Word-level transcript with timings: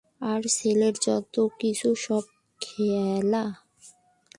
আর 0.21 0.41
ছেলের 0.47 0.95
যত-কিছু 1.05 1.89
সব 1.95 2.23
খেলা। 2.61 3.45